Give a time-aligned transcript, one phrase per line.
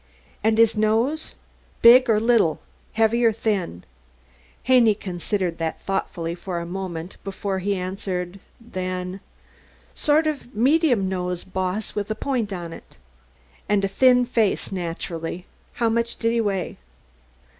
[0.43, 1.35] "And his nose?
[1.83, 2.59] Big or little?
[2.93, 3.83] Heavy or thin?"
[4.63, 8.39] Haney considered that thoughtfully for a moment before he answered.
[8.59, 9.19] Then:
[9.93, 12.97] "Sort o' medium nose, Boss, with a point on it."
[13.69, 15.45] "And a thin face, naturally.
[15.73, 16.77] How much did he weigh?"